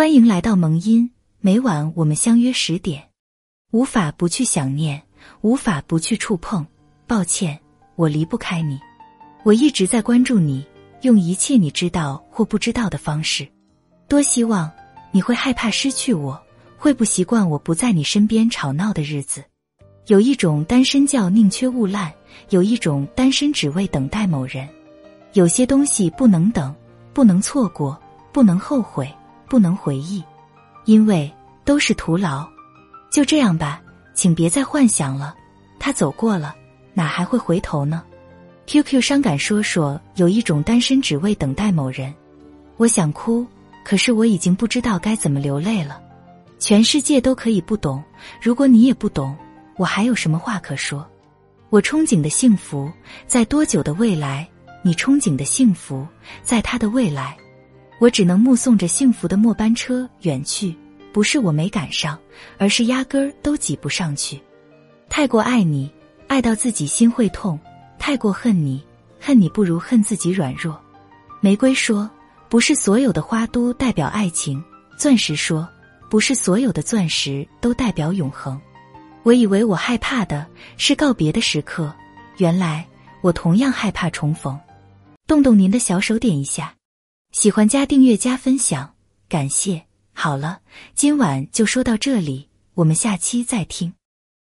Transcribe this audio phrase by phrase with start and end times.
[0.00, 3.10] 欢迎来到萌音，每晚我们相约十点。
[3.70, 5.02] 无法不去想念，
[5.42, 6.66] 无法不去触碰。
[7.06, 7.60] 抱歉，
[7.96, 8.80] 我离不开你。
[9.44, 10.66] 我一直在关注你，
[11.02, 13.46] 用一切你知道或不知道的方式。
[14.08, 14.72] 多希望
[15.12, 16.40] 你会害怕失去我，
[16.78, 19.44] 会不习惯我不在你身边吵闹的日子。
[20.06, 22.10] 有一种单身叫宁缺毋滥，
[22.48, 24.66] 有一种单身只为等待某人。
[25.34, 26.74] 有些东西不能等，
[27.12, 28.00] 不能错过，
[28.32, 29.06] 不能后悔。
[29.50, 30.22] 不能回忆，
[30.84, 31.30] 因为
[31.64, 32.48] 都是徒劳。
[33.10, 33.82] 就这样吧，
[34.14, 35.34] 请别再幻想了。
[35.80, 36.54] 他走过了，
[36.94, 38.04] 哪还会回头呢
[38.66, 42.14] ？QQ 伤感说说，有一种单身只为等待某人。
[42.76, 43.44] 我想哭，
[43.84, 46.00] 可是我已经不知道该怎么流泪了。
[46.60, 48.00] 全世界都可以不懂，
[48.40, 49.36] 如果你也不懂，
[49.76, 51.04] 我还有什么话可说？
[51.70, 52.88] 我憧憬的幸福，
[53.26, 54.48] 在多久的未来？
[54.82, 56.06] 你憧憬的幸福，
[56.42, 57.36] 在他的未来。
[58.00, 60.74] 我只能目送着幸福的末班车远去，
[61.12, 62.18] 不是我没赶上，
[62.56, 64.40] 而是压根儿都挤不上去。
[65.10, 65.92] 太过爱你，
[66.26, 67.58] 爱到自己心会痛；
[67.98, 68.82] 太过恨你，
[69.20, 70.80] 恨你不如恨自己软弱。
[71.40, 72.10] 玫瑰说
[72.48, 74.64] ：“不是所有的花都代表爱情。”
[74.96, 75.68] 钻石说
[76.08, 78.58] ：“不是所有的钻石都代表永恒。”
[79.24, 80.46] 我以为我害怕的
[80.78, 81.92] 是告别的时刻，
[82.38, 82.86] 原来
[83.20, 84.58] 我同样害怕重逢。
[85.26, 86.72] 动动您的小手，点一下。
[87.32, 88.94] 喜欢加订阅加分享，
[89.28, 89.86] 感谢。
[90.12, 90.60] 好了，
[90.94, 93.99] 今晚就说到这里，我们下期再听。